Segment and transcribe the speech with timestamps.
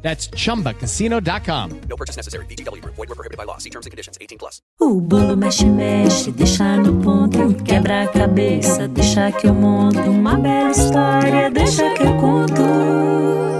[0.00, 1.80] That's chumbacasino.com.
[1.88, 2.46] No purchase necessary.
[2.46, 2.82] BGW.
[2.84, 3.58] Void were prohibited by law.
[3.58, 4.16] See terms and conditions.
[4.20, 4.62] 18 plus.
[4.80, 10.36] O bolo mexe, mexe, deixa no ponto, quebra a cabeça, deixa que eu monto uma
[10.38, 12.62] bela história, deixa que eu conto.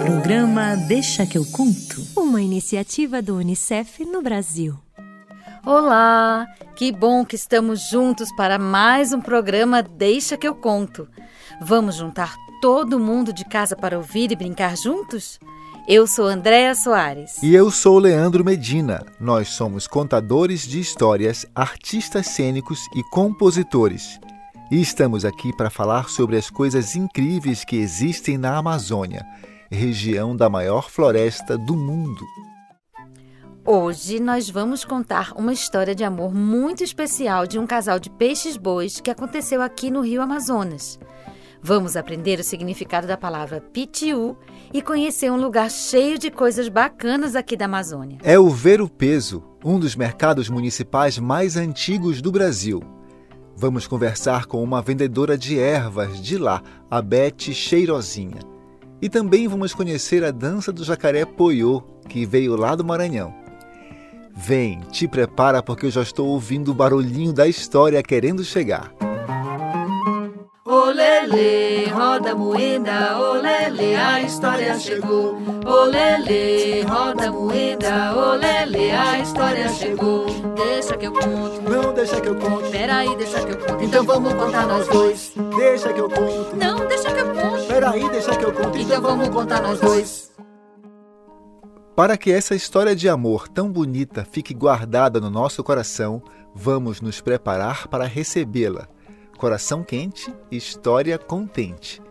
[0.05, 2.07] Programa Deixa que eu conto.
[2.17, 4.79] Uma iniciativa do Unicef no Brasil.
[5.65, 6.47] Olá!
[6.77, 11.09] Que bom que estamos juntos para mais um programa Deixa que eu conto.
[11.61, 15.39] Vamos juntar todo mundo de casa para ouvir e brincar juntos?
[15.91, 17.43] Eu sou Andréa Soares.
[17.43, 19.07] E eu sou Leandro Medina.
[19.19, 24.21] Nós somos contadores de histórias, artistas cênicos e compositores.
[24.71, 29.25] E estamos aqui para falar sobre as coisas incríveis que existem na Amazônia,
[29.71, 32.23] região da maior floresta do mundo.
[33.65, 39.01] Hoje nós vamos contar uma história de amor muito especial de um casal de peixes-bois
[39.01, 41.01] que aconteceu aqui no Rio Amazonas.
[41.63, 44.37] Vamos aprender o significado da palavra pitiu
[44.73, 48.19] e conhecer um lugar cheio de coisas bacanas aqui da Amazônia.
[48.23, 52.83] É o Ver Peso, um dos mercados municipais mais antigos do Brasil.
[53.57, 58.41] Vamos conversar com uma vendedora de ervas de lá, a Bete Cheirosinha.
[59.03, 63.35] E também vamos conhecer a dança do jacaré Poiô, que veio lá do Maranhão.
[64.35, 68.93] Vem, te prepara porque eu já estou ouvindo o barulhinho da história querendo chegar.
[70.89, 75.37] Olele, roda moeda, olele, a história chegou.
[75.67, 80.25] Olele, roda moeda, olele, a história chegou.
[80.55, 81.61] Deixa que eu conto.
[81.61, 82.71] Não deixa que eu conte.
[82.71, 83.85] Peraí, deixa que eu conto.
[83.85, 85.35] Então vamos contar nós dois.
[85.59, 86.57] Deixa que eu conto.
[86.57, 87.67] Não, deixa que eu conto.
[87.67, 88.81] Peraí, deixa que eu conte.
[88.81, 90.33] Então vamos contar nós dois.
[91.95, 96.23] Para que essa história de amor tão bonita fique guardada no nosso coração,
[96.55, 98.89] vamos nos preparar para recebê-la.
[99.39, 102.03] Coração quente, história contente.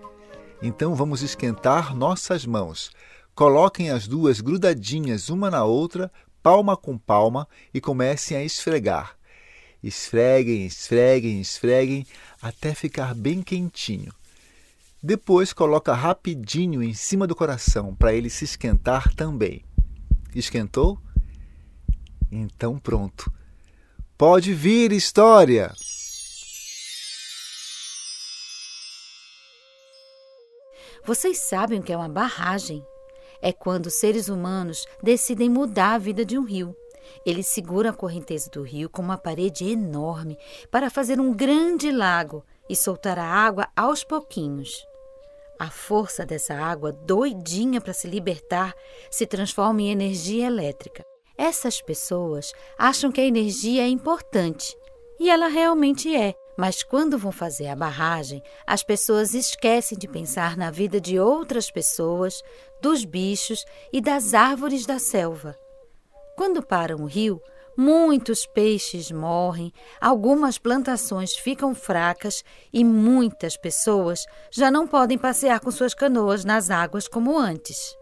[0.62, 2.90] Então vamos esquentar nossas mãos.
[3.36, 6.10] Coloquem as duas grudadinhas uma na outra,
[6.42, 9.18] palma com palma, e comecem a esfregar.
[9.84, 12.08] Esfreguem, esfreguem, esfreguem
[12.42, 14.14] até ficar bem quentinho.
[15.04, 19.66] Depois coloca rapidinho em cima do coração para ele se esquentar também.
[20.34, 20.98] Esquentou?
[22.32, 23.30] Então pronto.
[24.18, 25.76] Pode vir história!
[31.08, 32.86] Vocês sabem o que é uma barragem?
[33.42, 36.76] É quando seres humanos decidem mudar a vida de um rio.
[37.26, 40.38] Eles seguram a correnteza do rio com uma parede enorme
[40.70, 44.86] para fazer um grande lago e soltar a água aos pouquinhos.
[45.58, 48.76] A força dessa água, doidinha para se libertar,
[49.10, 51.06] se transforma em energia elétrica.
[51.38, 54.76] Essas pessoas acham que a energia é importante,
[55.18, 60.58] e ela realmente é, mas quando vão fazer a barragem, as pessoas esquecem de pensar
[60.58, 62.42] na vida de outras pessoas,
[62.82, 63.64] dos bichos
[63.94, 65.56] e das árvores da selva.
[66.36, 67.40] Quando param o rio,
[67.78, 72.44] muitos peixes morrem, algumas plantações ficam fracas
[72.74, 77.96] e muitas pessoas já não podem passear com suas canoas nas águas como antes.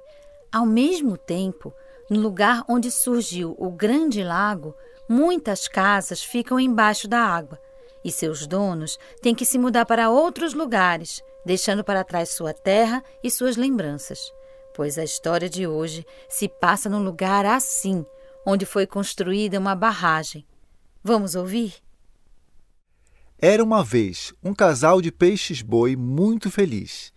[0.50, 1.74] Ao mesmo tempo,
[2.10, 4.74] no lugar onde surgiu o Grande Lago,
[5.10, 7.60] muitas casas ficam embaixo da água
[8.06, 13.04] e seus donos têm que se mudar para outros lugares, deixando para trás sua terra
[13.24, 14.20] e suas lembranças.
[14.76, 18.06] Pois a história de hoje se passa num lugar assim,
[18.46, 20.46] onde foi construída uma barragem.
[21.04, 21.74] Vamos ouvir?
[23.40, 27.12] Era uma vez um casal de peixes-boi muito feliz.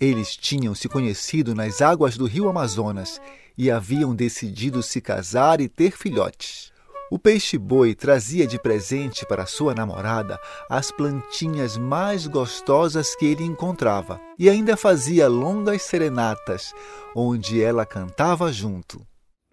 [0.00, 3.20] Eles tinham se conhecido nas águas do rio Amazonas
[3.56, 6.72] e haviam decidido se casar e ter filhotes.
[7.10, 14.20] O peixe-boi trazia de presente para sua namorada as plantinhas mais gostosas que ele encontrava
[14.36, 16.74] e ainda fazia longas serenatas,
[17.14, 19.00] onde ela cantava junto.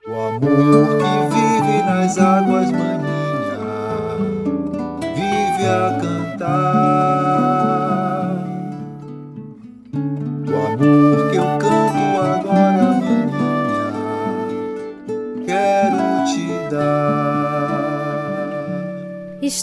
[0.07, 2.52] O amor que vive nas águas,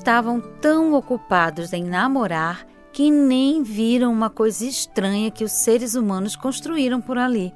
[0.01, 6.35] Estavam tão ocupados em namorar que nem viram uma coisa estranha que os seres humanos
[6.35, 7.53] construíram por ali.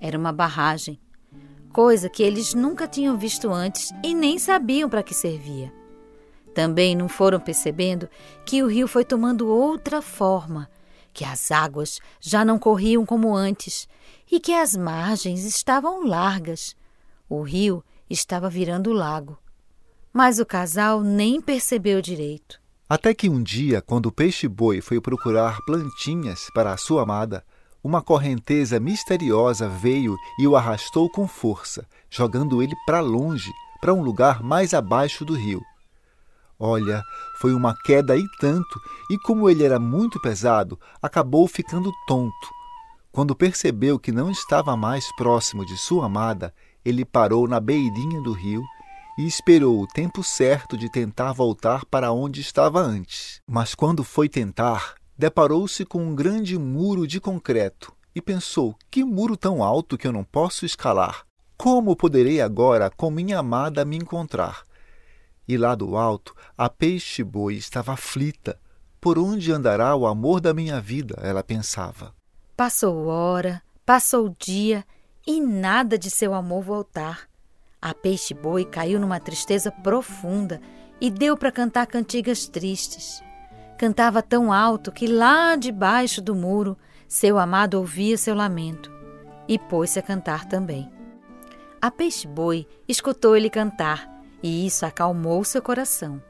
[0.00, 0.98] Era uma barragem.
[1.70, 5.70] coisa que eles nunca tinham visto antes e nem sabiam para que servia.
[6.54, 8.08] Também não foram percebendo
[8.46, 10.70] que o rio foi tomando outra forma,
[11.12, 13.86] que as águas já não corriam como antes
[14.32, 16.74] e que as margens estavam largas.
[17.28, 19.38] O rio estava virando lago.
[20.12, 22.60] Mas o casal nem percebeu direito.
[22.88, 27.44] Até que um dia, quando o peixe-boi foi procurar plantinhas para a sua amada,
[27.84, 34.02] uma correnteza misteriosa veio e o arrastou com força, jogando ele para longe, para um
[34.02, 35.60] lugar mais abaixo do rio.
[36.58, 37.02] Olha,
[37.40, 42.48] foi uma queda e tanto, e como ele era muito pesado, acabou ficando tonto.
[43.12, 46.52] Quando percebeu que não estava mais próximo de sua amada,
[46.84, 48.62] ele parou na beirinha do rio
[49.18, 53.42] e esperou o tempo certo de tentar voltar para onde estava antes.
[53.44, 59.36] Mas quando foi tentar, deparou-se com um grande muro de concreto e pensou: que muro
[59.36, 61.26] tão alto que eu não posso escalar?
[61.56, 64.62] Como poderei agora com minha amada me encontrar?
[65.48, 68.60] E lá do alto, a peixe-boi estava aflita.
[69.00, 71.18] Por onde andará o amor da minha vida?
[71.22, 72.14] Ela pensava.
[72.56, 74.84] Passou hora, passou dia
[75.26, 77.28] e nada de seu amor voltar.
[77.80, 80.60] A peixe-boi caiu numa tristeza profunda
[81.00, 83.22] e deu para cantar cantigas tristes.
[83.78, 86.76] Cantava tão alto que lá debaixo do muro
[87.06, 88.92] seu amado ouvia seu lamento
[89.46, 90.90] e pôs-se a cantar também.
[91.80, 94.10] A peixe-boi escutou ele cantar
[94.42, 96.20] e isso acalmou seu coração.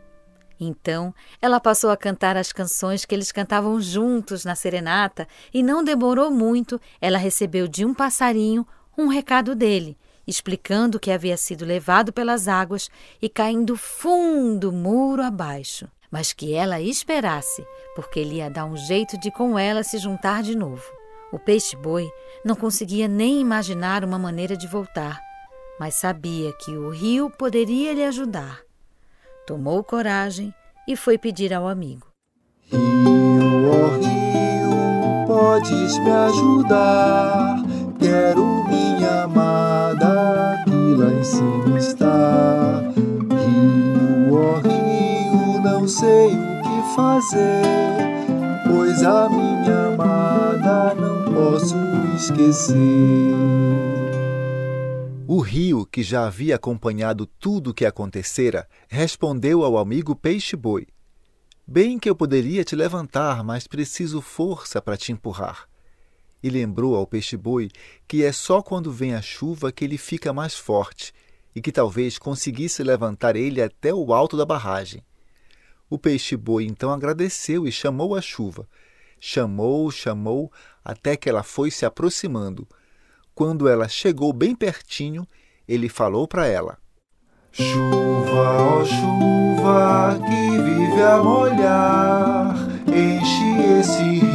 [0.61, 5.83] Então ela passou a cantar as canções que eles cantavam juntos na serenata e não
[5.83, 8.67] demorou muito, ela recebeu de um passarinho
[8.97, 9.97] um recado dele,
[10.28, 12.88] explicando que havia sido levado pelas águas
[13.20, 17.66] e caindo fundo muro abaixo, mas que ela esperasse,
[17.96, 20.84] porque ele ia dar um jeito de com ela se juntar de novo.
[21.32, 22.08] O peixe-boi
[22.44, 25.19] não conseguia nem imaginar uma maneira de voltar
[25.78, 28.60] mas sabia que o rio poderia lhe ajudar.
[29.46, 30.52] Tomou coragem
[30.86, 32.06] e foi pedir ao amigo:
[32.64, 32.80] Rio,
[33.70, 37.62] oh rio, podes me ajudar?
[37.98, 40.18] Quero minha amada
[40.99, 42.83] lá em cima está.
[42.91, 47.62] Rio, ó oh rio, não sei o que fazer,
[48.67, 51.77] pois a minha amada não posso
[52.17, 52.77] esquecer.
[55.27, 60.87] O rio, que já havia acompanhado tudo o que acontecera, respondeu ao amigo peixe-boi:
[61.67, 65.69] Bem que eu poderia te levantar, mas preciso força para te empurrar.
[66.43, 67.70] E lembrou ao peixe-boi
[68.06, 71.12] que é só quando vem a chuva que ele fica mais forte
[71.55, 75.02] e que talvez conseguisse levantar ele até o alto da barragem.
[75.90, 78.69] O peixe-boi então agradeceu e chamou a chuva.
[79.19, 80.52] Chamou, chamou,
[80.85, 82.69] até que ela foi se aproximando
[83.38, 85.25] quando ela chegou bem pertinho,
[85.69, 86.76] ele falou para ela:
[87.52, 92.56] Chuva, ó oh chuva, que vive a molhar,
[92.88, 94.27] enche esse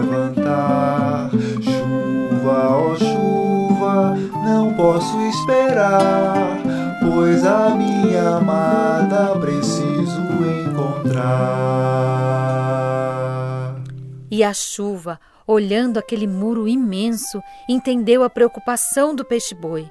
[0.00, 1.30] levantar.
[1.60, 4.14] Chuva, ó oh chuva,
[4.44, 6.56] não posso esperar,
[7.00, 10.20] pois a minha amada preciso
[10.60, 11.48] encontrar.
[14.30, 19.90] E a chuva, olhando aquele muro imenso, entendeu a preocupação do peixe-boi.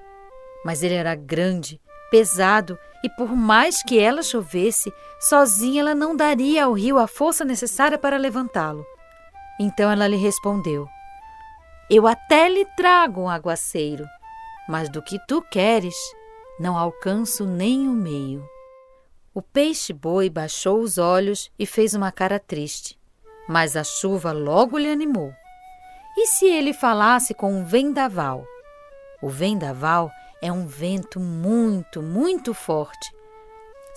[0.63, 6.65] Mas ele era grande, pesado, e por mais que ela chovesse, sozinha ela não daria
[6.65, 8.85] ao rio a força necessária para levantá-lo.
[9.59, 10.87] Então ela lhe respondeu:
[11.89, 14.05] Eu até lhe trago um aguaceiro,
[14.67, 15.95] mas do que tu queres,
[16.59, 18.47] não alcanço nem o meio.
[19.33, 22.97] O peixe-boi baixou os olhos e fez uma cara triste,
[23.47, 25.31] mas a chuva logo lhe animou.
[26.17, 28.43] E se ele falasse com um vendaval?
[29.21, 30.11] O vendaval
[30.41, 33.15] é um vento muito, muito forte.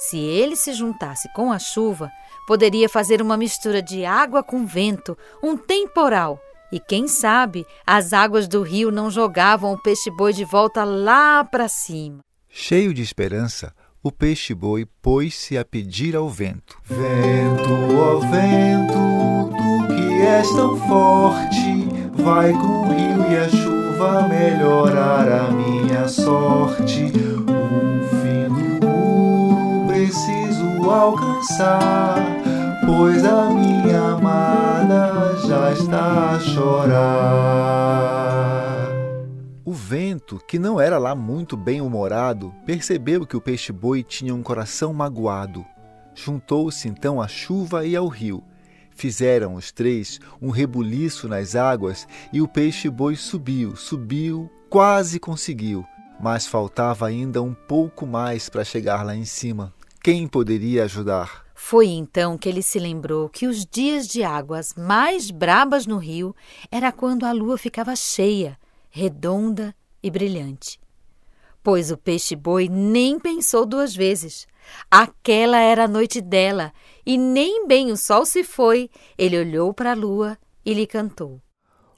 [0.09, 2.11] Se ele se juntasse com a chuva,
[2.47, 6.41] poderia fazer uma mistura de água com vento, um temporal.
[6.73, 11.69] E quem sabe as águas do rio não jogavam o peixe-boi de volta lá para
[11.69, 12.21] cima.
[12.49, 20.23] Cheio de esperança, o peixe-boi pôs-se a pedir ao vento: Vento, ó vento, tu que
[20.23, 21.91] és tão forte
[22.23, 27.30] Vai com o rio e a chuva melhorar a minha sorte.
[30.95, 32.17] Alcançar,
[32.87, 37.71] pois a minha amada já está a chorar.
[39.65, 44.93] O vento, que não era lá muito bem-humorado, percebeu que o peixe-boi tinha um coração
[44.93, 45.65] magoado.
[46.15, 48.43] Juntou-se então à chuva e ao rio
[49.01, 55.87] Fizeram os três um rebuliço nas águas e o peixe-boi subiu, subiu, quase conseguiu,
[56.21, 59.73] mas faltava ainda um pouco mais para chegar lá em cima.
[60.03, 61.45] Quem poderia ajudar?
[61.55, 66.35] Foi então que ele se lembrou que os dias de águas mais brabas no rio
[66.71, 68.57] era quando a lua ficava cheia,
[68.89, 70.81] redonda e brilhante.
[71.63, 74.47] Pois o peixe-boi nem pensou duas vezes.
[74.91, 76.73] Aquela era a noite dela,
[77.05, 78.89] e nem bem o sol se foi,
[79.19, 81.43] ele olhou para a lua e lhe cantou: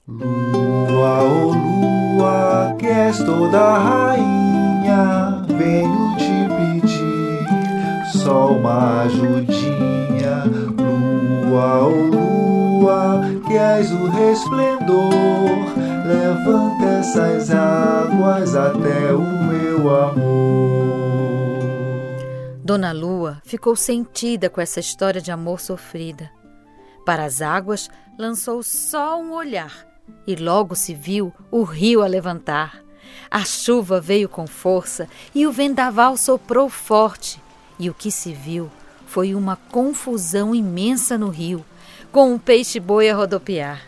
[0.09, 6.49] Lua, oh lua, que és toda rainha, venho te
[6.83, 7.02] pedir
[8.23, 10.45] só uma ajudinha.
[10.77, 15.11] Lua, oh lua, que és o resplendor,
[16.07, 20.43] levanta essas águas até o meu amor.
[22.65, 26.31] Dona Lua ficou sentida com essa história de amor sofrida.
[27.05, 29.87] Para as águas, lançou só um olhar
[30.27, 32.81] e logo se viu o rio a levantar.
[33.29, 37.43] A chuva veio com força e o vendaval soprou forte.
[37.79, 38.71] E o que se viu
[39.07, 41.65] foi uma confusão imensa no rio,
[42.11, 43.83] com um peixe-boi a rodopiar.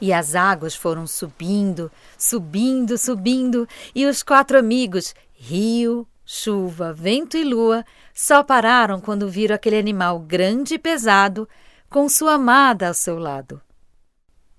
[0.00, 7.44] E as águas foram subindo, subindo, subindo, e os quatro amigos, rio, Chuva, vento e
[7.44, 11.48] lua só pararam quando viram aquele animal grande e pesado
[11.90, 13.60] com sua amada ao seu lado.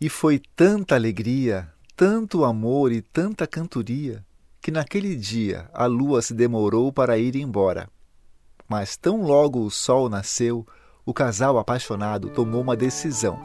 [0.02, 4.25] E foi tanta alegria, tanto amor e tanta cantoria,
[4.66, 7.88] que naquele dia a lua se demorou para ir embora.
[8.68, 10.66] Mas tão logo o sol nasceu,
[11.06, 13.40] o casal apaixonado tomou uma decisão.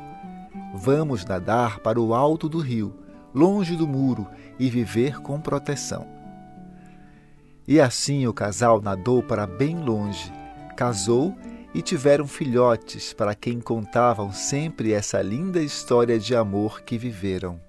[0.75, 2.95] Vamos nadar para o alto do rio,
[3.35, 4.27] longe do muro,
[4.59, 6.09] e viver com proteção.
[7.69, 10.33] E assim o casal nadou para bem longe,
[10.75, 11.37] casou
[11.75, 17.61] e tiveram filhotes para quem contavam sempre essa linda história de amor que viveram.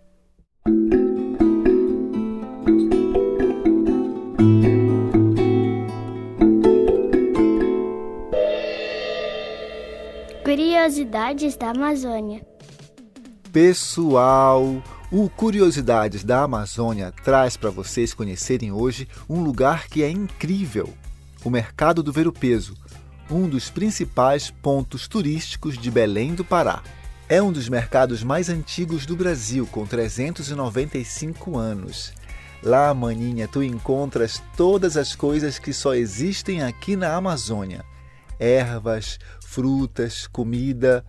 [10.82, 12.44] Curiosidades da Amazônia.
[13.54, 20.92] Pessoal, o Curiosidades da Amazônia traz para vocês conhecerem hoje um lugar que é incrível:
[21.46, 22.74] o Mercado do Ver-o-Peso,
[23.30, 26.82] um dos principais pontos turísticos de Belém do Pará.
[27.30, 32.12] É um dos mercados mais antigos do Brasil, com 395 anos.
[32.64, 37.86] Lá, maninha, tu encontras todas as coisas que só existem aqui na Amazônia:
[38.42, 41.06] ervas, frutas, comida.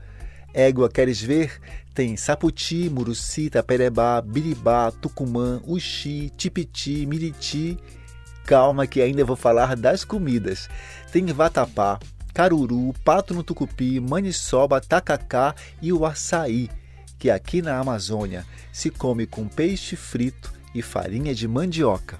[0.52, 1.58] Égua, queres ver?
[1.94, 7.78] Tem saputi, muruci, taperebá, biribá, tucumã, uxi, tipiti, miriti.
[8.44, 10.68] Calma que ainda vou falar das comidas.
[11.10, 11.98] Tem vatapá,
[12.34, 16.68] caruru, pato no tucupi, maniçoba, tacacá e o açaí,
[17.18, 22.18] que aqui na Amazônia se come com peixe frito e farinha de mandioca.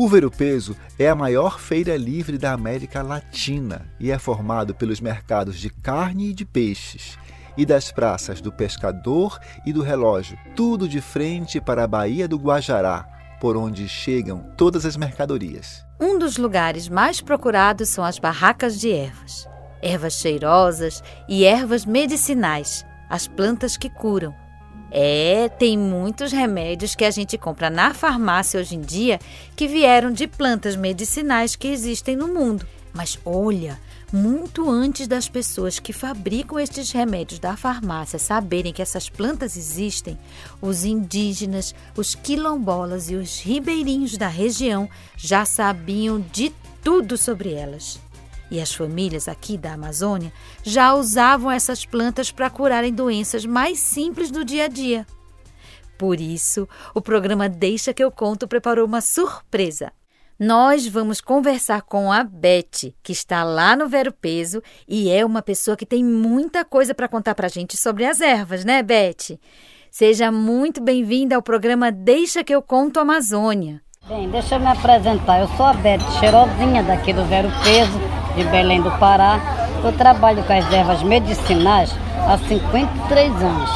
[0.00, 5.58] O Ver-o-Peso é a maior feira livre da América Latina e é formado pelos mercados
[5.58, 7.18] de carne e de peixes
[7.54, 12.38] e das praças do Pescador e do Relógio, tudo de frente para a Baía do
[12.38, 13.06] Guajará,
[13.42, 15.84] por onde chegam todas as mercadorias.
[16.00, 19.46] Um dos lugares mais procurados são as barracas de ervas.
[19.82, 24.34] Ervas cheirosas e ervas medicinais, as plantas que curam.
[24.90, 29.20] É, tem muitos remédios que a gente compra na farmácia hoje em dia
[29.54, 32.66] que vieram de plantas medicinais que existem no mundo.
[32.92, 33.78] Mas olha,
[34.12, 40.18] muito antes das pessoas que fabricam estes remédios da farmácia saberem que essas plantas existem,
[40.60, 48.00] os indígenas, os quilombolas e os ribeirinhos da região já sabiam de tudo sobre elas.
[48.50, 54.30] E as famílias aqui da Amazônia já usavam essas plantas para curarem doenças mais simples
[54.30, 55.06] do dia a dia.
[55.96, 59.92] Por isso, o programa Deixa que eu conto preparou uma surpresa
[60.42, 65.42] nós vamos conversar com a Beth, que está lá no Vero Peso e é uma
[65.42, 69.38] pessoa que tem muita coisa para contar para a gente sobre as ervas, né, Beth?
[69.90, 73.82] Seja muito bem-vinda ao programa Deixa que eu conto Amazônia.
[74.08, 75.40] Bem, deixa eu me apresentar.
[75.40, 78.00] Eu sou a Beth, cheirosinha daqui do Vero Peso,
[78.44, 79.38] de Belém do Pará.
[79.84, 81.90] Eu trabalho com as ervas medicinais
[82.26, 83.70] há 53 anos.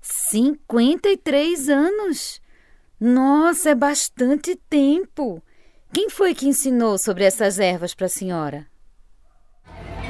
[0.00, 2.40] 53 anos?
[3.00, 5.42] Nossa, é bastante tempo.
[5.92, 8.66] Quem foi que ensinou sobre essas ervas para a senhora?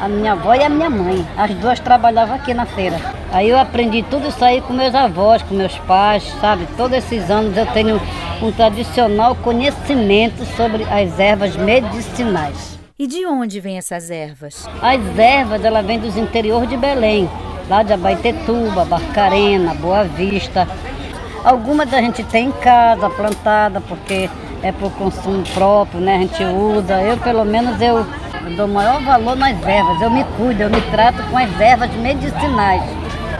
[0.01, 1.25] A minha avó e a minha mãe.
[1.37, 2.97] As duas trabalhavam aqui na feira.
[3.31, 6.67] Aí eu aprendi tudo isso aí com meus avós, com meus pais, sabe?
[6.77, 8.01] Todos esses anos eu tenho
[8.43, 12.74] um tradicional conhecimento sobre as ervas medicinais.
[12.97, 14.69] E de onde vêm essas ervas?
[14.81, 17.29] As ervas, ela vem dos interiores de Belém,
[17.69, 20.69] lá de Abaitetuba, Barcarena, Boa Vista.
[21.43, 24.31] Algumas a gente tem em casa, plantada, porque
[24.63, 26.15] é por consumo próprio, né?
[26.15, 27.03] A gente usa.
[27.03, 28.07] Eu, pelo menos, eu
[28.57, 30.01] dou maior valor nas ervas.
[30.01, 32.81] Eu me cuido, eu me trato com as ervas medicinais.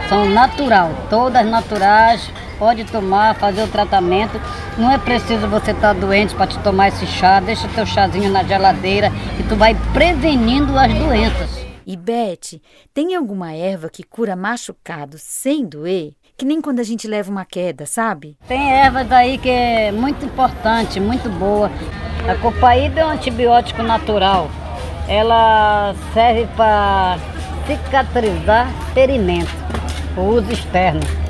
[0.09, 4.37] São natural, todas naturais, pode tomar, fazer o tratamento.
[4.77, 7.39] Não é preciso você estar tá doente para te tomar esse chá.
[7.39, 11.65] Deixa teu chazinho na geladeira e tu vai prevenindo as doenças.
[11.87, 12.59] E Beth,
[12.93, 16.13] tem alguma erva que cura machucado sem doer?
[16.35, 18.35] Que nem quando a gente leva uma queda, sabe?
[18.47, 21.71] Tem ervas aí que é muito importante, muito boa.
[22.29, 24.49] A copaíba é um antibiótico natural.
[25.07, 27.17] Ela serve para
[27.65, 29.51] cicatrizar ferimento,
[30.17, 31.24] o uso externo.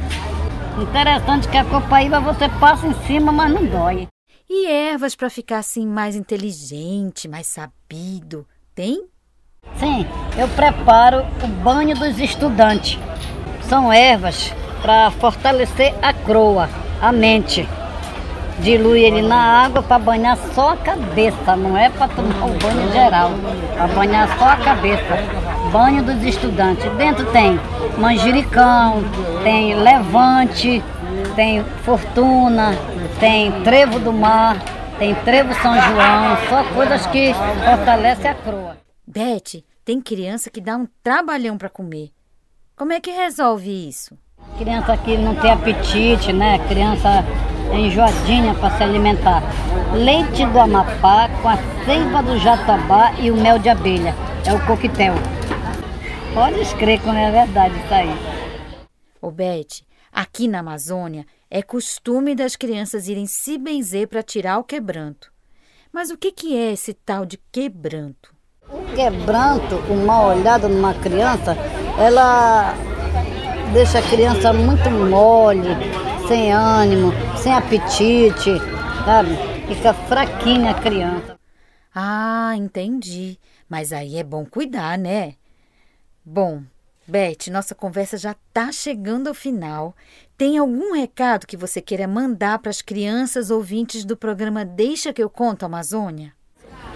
[0.78, 4.08] Interessante que a copaíba você passa em cima, mas não dói.
[4.50, 9.06] E ervas para ficar assim mais inteligente, mais sabido, tem?
[9.78, 10.06] Sim,
[10.38, 13.00] eu preparo o banho dos estudantes.
[13.64, 16.70] São ervas para fortalecer a croa,
[17.02, 17.68] a mente.
[18.60, 22.92] Dilui ele na água para banhar só a cabeça, não é para tomar o banho
[22.92, 23.32] geral,
[23.74, 25.45] para banhar só a cabeça.
[25.76, 26.90] Banho dos estudantes.
[26.94, 27.60] Dentro tem
[27.98, 29.04] manjericão,
[29.44, 30.82] tem levante,
[31.36, 32.72] tem fortuna,
[33.20, 34.56] tem trevo do mar,
[34.98, 37.34] tem trevo São João, só coisas que
[37.66, 38.78] fortalecem a croa.
[39.06, 42.12] Beth, tem criança que dá um trabalhão para comer.
[42.78, 44.18] Como é que resolve isso?
[44.58, 46.58] Criança que não tem apetite, né?
[46.70, 47.26] Criança
[47.74, 49.44] enjoadinha para se alimentar.
[49.94, 54.16] Leite do Amapá com a seiva do jatobá e o mel de abelha.
[54.46, 55.16] É o coquetel.
[56.36, 58.10] Pode escrever como é verdade isso aí.
[59.22, 64.64] Ô Beth, aqui na Amazônia é costume das crianças irem se benzer para tirar o
[64.66, 65.32] quebranto.
[65.94, 68.36] Mas o que, que é esse tal de quebranto?
[68.68, 71.56] O quebranto, uma olhada numa criança,
[71.98, 72.74] ela
[73.72, 75.70] deixa a criança muito mole,
[76.28, 78.60] sem ânimo, sem apetite,
[79.06, 79.38] sabe?
[79.74, 81.40] Fica fraquinha a criança.
[81.96, 83.40] Ah, entendi.
[83.70, 85.36] Mas aí é bom cuidar, né?
[86.26, 86.64] Bom,
[87.08, 89.96] Beth, nossa conversa já está chegando ao final.
[90.36, 95.22] Tem algum recado que você queira mandar para as crianças ouvintes do programa Deixa que
[95.22, 96.34] eu conto Amazônia?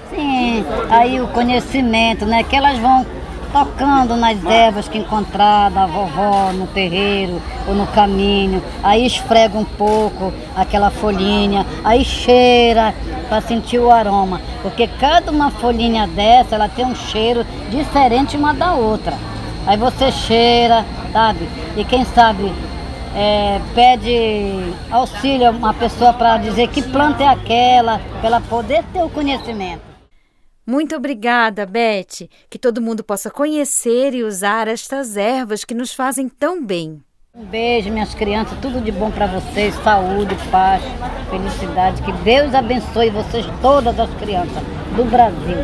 [0.09, 2.43] Sim, aí o conhecimento, né?
[2.43, 3.05] Que elas vão
[3.51, 8.61] tocando nas ervas que encontrar da vovó no terreiro ou no caminho.
[8.83, 12.93] Aí esfrega um pouco aquela folhinha, aí cheira
[13.27, 18.53] para sentir o aroma, porque cada uma folhinha dessa ela tem um cheiro diferente uma
[18.53, 19.13] da outra.
[19.67, 21.47] Aí você cheira, sabe?
[21.77, 22.51] E quem sabe
[23.15, 28.83] é, pede auxílio a uma pessoa para dizer que planta é aquela, para ela poder
[28.93, 29.88] ter o conhecimento.
[30.69, 32.29] Muito obrigada, Beth.
[32.47, 37.01] Que todo mundo possa conhecer e usar estas ervas que nos fazem tão bem.
[37.33, 38.55] Um beijo, minhas crianças.
[38.61, 39.73] Tudo de bom para vocês.
[39.83, 40.83] Saúde, paz,
[41.31, 42.03] felicidade.
[42.03, 44.61] Que Deus abençoe vocês, todas as crianças
[44.95, 45.57] do Brasil.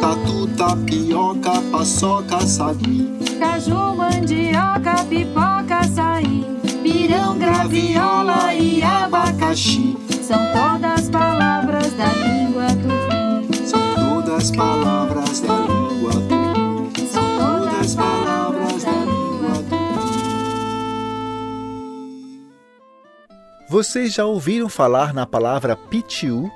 [0.00, 3.14] Tatu, tapioca, paçoca, sabi.
[3.38, 5.53] Caju, mandioca, pipoca,
[5.84, 6.44] açaí.
[6.82, 9.96] Pirão, graviola e abacaxi.
[10.22, 13.66] São todas palavras da língua tupi.
[13.66, 17.06] São todas palavras da língua tupi.
[17.06, 19.84] São todas palavras da língua tupi.
[23.68, 26.50] Vocês já ouviram falar na palavra pitiu?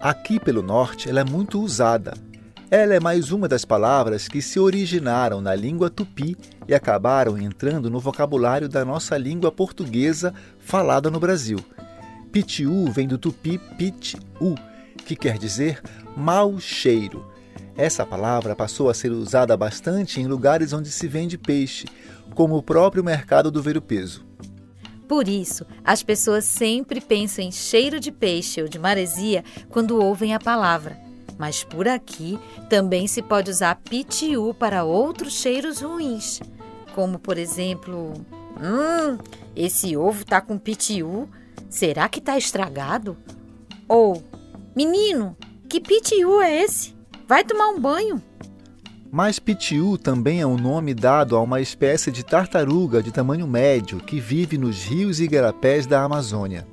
[0.00, 2.27] Aqui pelo norte ela é muito usada.
[2.70, 6.36] Ela é mais uma das palavras que se originaram na língua tupi
[6.68, 11.58] e acabaram entrando no vocabulário da nossa língua portuguesa falada no Brasil.
[12.30, 14.20] Pitiu vem do tupi pitiu,
[15.06, 15.80] que quer dizer
[16.14, 17.26] mau cheiro.
[17.74, 21.86] Essa palavra passou a ser usada bastante em lugares onde se vende peixe,
[22.34, 24.26] como o próprio mercado do Ver Peso.
[25.08, 30.34] Por isso, as pessoas sempre pensam em cheiro de peixe ou de maresia quando ouvem
[30.34, 31.07] a palavra.
[31.38, 36.40] Mas por aqui também se pode usar pitiu para outros cheiros ruins,
[36.94, 38.12] como por exemplo,
[38.60, 39.18] hum,
[39.54, 41.28] esse ovo tá com pitiu,
[41.70, 43.16] será que tá estragado?
[43.88, 44.22] Ou,
[44.74, 45.36] menino,
[45.68, 46.96] que pitiu é esse?
[47.26, 48.22] Vai tomar um banho.
[49.10, 53.98] Mas pitiu também é um nome dado a uma espécie de tartaruga de tamanho médio
[53.98, 56.66] que vive nos rios e igarapés da Amazônia.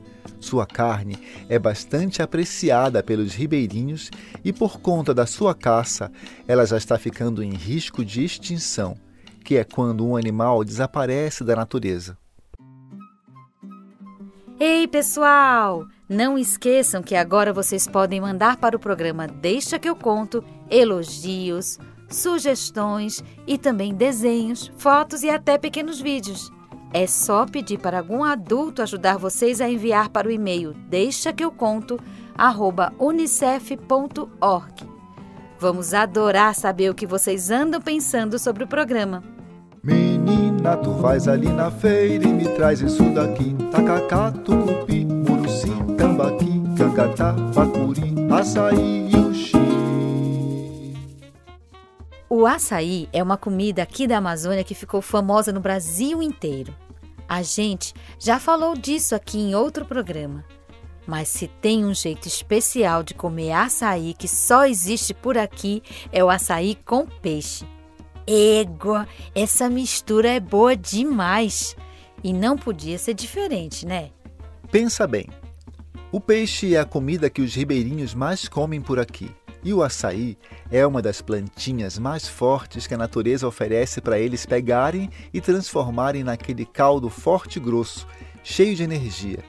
[0.45, 1.17] Sua carne
[1.49, 4.11] é bastante apreciada pelos ribeirinhos
[4.43, 6.11] e, por conta da sua caça,
[6.47, 8.95] ela já está ficando em risco de extinção,
[9.43, 12.15] que é quando um animal desaparece da natureza.
[14.59, 15.87] Ei, pessoal!
[16.07, 21.79] Não esqueçam que agora vocês podem mandar para o programa Deixa que eu conto elogios,
[22.07, 26.51] sugestões e também desenhos, fotos e até pequenos vídeos.
[26.95, 31.43] É só pedir para algum adulto ajudar vocês a enviar para o e-mail deixa que
[31.43, 31.99] eu conto
[32.97, 34.73] unicef.org.
[35.59, 39.21] Vamos adorar saber o que vocês andam pensando sobre o programa.
[39.83, 43.53] Menina, tu vais ali na feira e me traz isso daqui.
[43.69, 49.57] Tacacá, tucupi, muruci, tambaqui, cangatá, bacuri, açaí e uxi.
[52.29, 56.73] O açaí é uma comida aqui da Amazônia que ficou famosa no Brasil inteiro.
[57.27, 60.45] A gente já falou disso aqui em outro programa.
[61.07, 66.23] Mas se tem um jeito especial de comer açaí que só existe por aqui, é
[66.23, 67.65] o açaí com peixe.
[68.27, 71.75] Égua, essa mistura é boa demais.
[72.23, 74.09] E não podia ser diferente, né?
[74.71, 75.27] Pensa bem.
[76.11, 79.29] O peixe é a comida que os ribeirinhos mais comem por aqui.
[79.65, 80.37] E o açaí
[80.69, 86.23] é uma das plantinhas mais fortes que a natureza oferece para eles pegarem e transformarem
[86.23, 88.07] naquele caldo forte e grosso,
[88.43, 89.43] cheio de energia.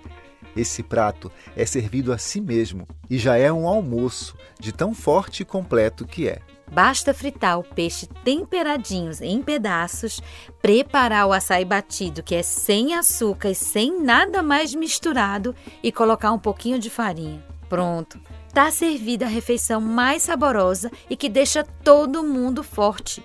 [0.57, 5.43] Esse prato é servido a si mesmo e já é um almoço de tão forte
[5.43, 6.41] e completo que é.
[6.73, 10.23] Basta fritar o peixe temperadinhos em pedaços,
[10.63, 16.33] preparar o açaí batido, que é sem açúcar e sem nada mais misturado, e colocar
[16.33, 17.45] um pouquinho de farinha.
[17.69, 18.19] Pronto!
[18.57, 23.23] Tá servida a refeição mais saborosa e que deixa todo mundo forte.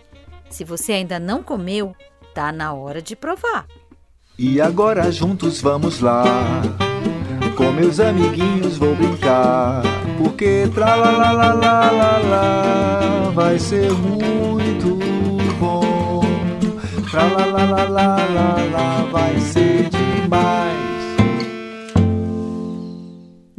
[0.49, 1.95] Se você ainda não comeu,
[2.33, 3.65] tá na hora de provar.
[4.37, 6.25] E agora juntos vamos lá.
[7.55, 9.83] Com meus amiguinhos vou brincar.
[10.17, 14.99] Porque tra la la la la la la vai ser muito
[15.61, 16.19] bom.
[17.09, 20.60] Tra la la la la la la vai ser demais.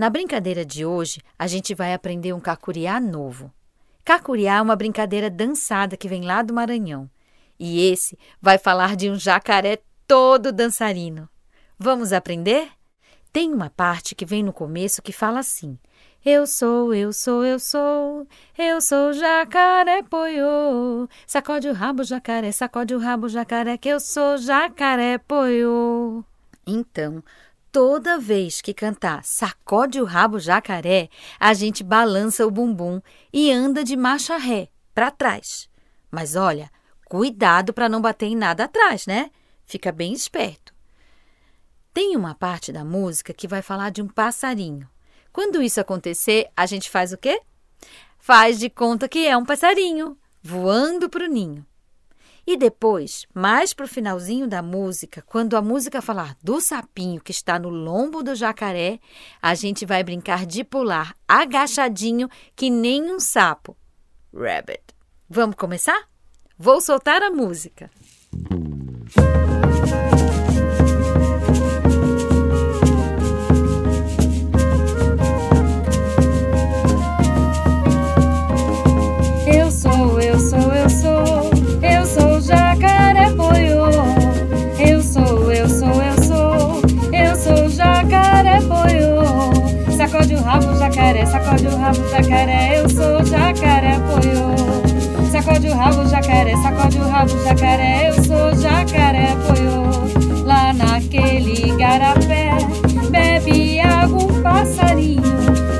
[0.02, 3.52] Na brincadeira de hoje, a gente vai aprender um cacuriá novo.
[4.04, 7.08] Cacuriá é uma brincadeira dançada que vem lá do Maranhão.
[7.56, 11.28] E esse vai falar de um jacaré todo dançarino.
[11.78, 12.68] Vamos aprender?
[13.32, 15.78] Tem uma parte que vem no começo que fala assim:
[16.24, 18.26] Eu sou, eu sou, eu sou,
[18.58, 21.08] eu sou jacaré poiô.
[21.28, 26.24] Sacode o rabo, jacaré, sacode o rabo, jacaré, que eu sou jacaré poiô.
[26.66, 27.22] Então,
[27.72, 31.08] toda vez que cantar Sacode o Rabo Jacaré,
[31.40, 33.00] a gente balança o bumbum
[33.32, 35.68] e anda de marcha ré, para trás.
[36.10, 36.70] Mas olha,
[37.06, 39.30] cuidado para não bater em nada atrás, né?
[39.64, 40.74] Fica bem esperto.
[41.94, 44.88] Tem uma parte da música que vai falar de um passarinho.
[45.32, 47.40] Quando isso acontecer, a gente faz o quê?
[48.18, 51.66] Faz de conta que é um passarinho voando para o ninho.
[52.46, 57.30] E depois, mais para o finalzinho da música, quando a música falar do sapinho que
[57.30, 58.98] está no lombo do jacaré,
[59.40, 63.76] a gente vai brincar de pular agachadinho que nem um sapo.
[64.34, 64.82] Rabbit.
[65.28, 66.08] Vamos começar?
[66.58, 67.90] Vou soltar a música.
[91.52, 95.30] Sacode o rabo, jacaré, eu sou jacaré poiô.
[95.30, 100.44] Sacode o rabo, jacaré, sacode o rabo, jacaré, eu sou jacaré poiô.
[100.44, 102.52] Lá naquele garapé,
[103.10, 105.22] bebe água um passarinho.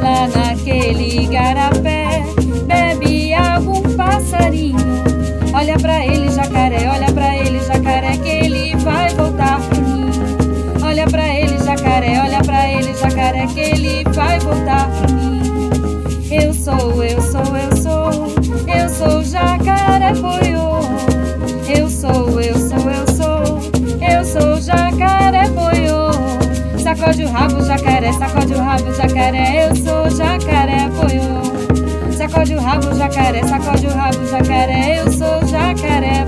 [0.02, 2.22] Lá naquele garapé,
[2.66, 4.76] bebe água um passarinho.
[5.54, 10.12] Olha pra ele, jacaré, olha pra ele, jacaré, que ele vai voltar pro ninho.
[10.84, 15.21] Olha pra ele, jacaré, olha pra ele, jacaré, que ele vai voltar pro ninho.
[16.72, 18.10] Sou, eu sou, eu sou,
[18.66, 20.80] eu sou jacaré poiô.
[21.68, 23.60] Eu sou, eu sou, eu sou,
[24.00, 26.10] eu sou jacaré poiô.
[26.78, 32.12] Sacode o rabo, jacaré, sacode o rabo, jacaré, eu sou jacaré poiô.
[32.16, 36.24] Sacode o rabo, jacaré, sacode o rabo, jacaré, eu sou jacaré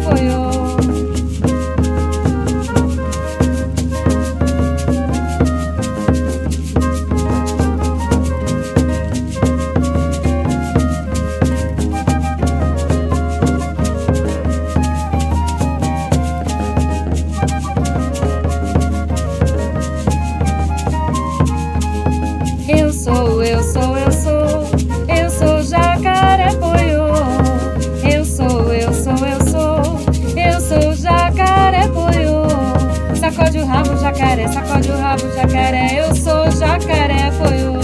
[34.49, 37.81] sacode o rabo, jacaré, eu sou jacaré, apoiou.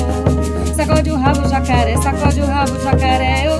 [0.74, 3.59] Sacode o rabo, jacaré, sacode o rabo, jacaré, eu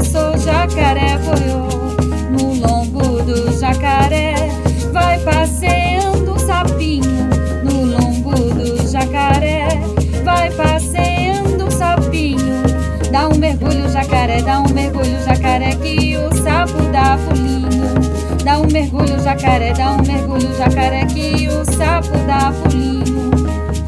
[19.31, 23.31] jacaré, dá um mergulho, jacaré, que o sapo dá pulinho.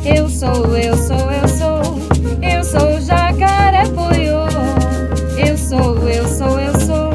[0.05, 1.99] Eu sou, eu sou, eu sou,
[2.41, 4.47] eu sou jacaré poiô.
[5.37, 7.13] Eu sou, eu sou, eu sou,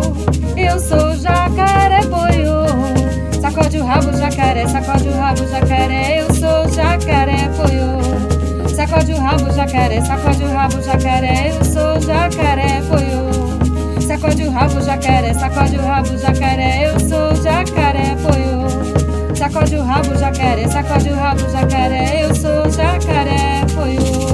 [0.57, 3.41] eu sou jacaré poiô.
[3.41, 8.67] Sacode o rabo, jacaré, sacode o rabo, jacaré, eu sou jacaré poiô.
[8.75, 14.01] Sacode o rabo, jacaré, sacode o rabo, jacaré, eu sou jacaré poiô.
[14.01, 19.35] Sacode o rabo, jacaré, sacode o rabo, jacaré, eu sou jacaré poiô.
[19.35, 24.27] Sacode o rabo, jacaré, sacode o rabo, jacaré, eu sou jacaré poiô.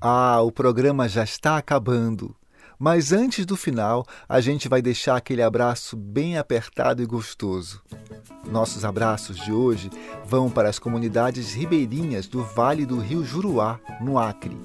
[0.00, 2.34] Ah, o programa já está acabando.
[2.78, 7.82] Mas antes do final, a gente vai deixar aquele abraço bem apertado e gostoso.
[8.50, 9.90] Nossos abraços de hoje
[10.24, 14.56] vão para as comunidades ribeirinhas do Vale do Rio Juruá, no Acre.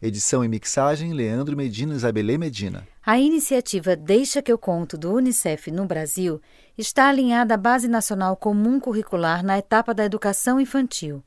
[0.00, 2.86] Edição e mixagem Leandro Medina e Isabelê Medina.
[3.04, 6.40] A iniciativa Deixa que eu conto do Unicef no Brasil
[6.76, 11.22] está alinhada à Base Nacional Comum Curricular na etapa da educação infantil.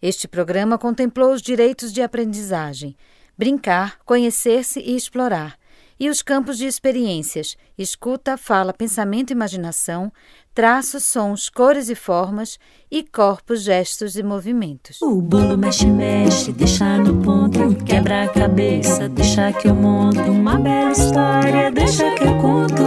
[0.00, 2.94] Este programa contemplou os direitos de aprendizagem,
[3.36, 5.58] brincar, conhecer-se e explorar
[5.98, 10.12] e os campos de experiências, escuta, fala, pensamento e imaginação,
[10.54, 12.58] traços, sons, cores e formas,
[12.90, 15.00] e corpos, gestos e movimentos.
[15.02, 20.58] O bolo mexe, mexe, deixa no ponto, quebra a cabeça, deixa que eu monto uma
[20.58, 22.82] bela história, deixa que eu conto.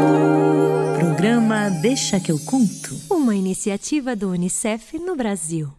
[0.97, 2.95] Programa Deixa que eu conto.
[3.09, 5.76] Uma iniciativa do Unicef no Brasil.